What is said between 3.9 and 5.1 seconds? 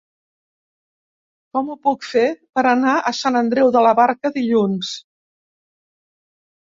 Barca dilluns?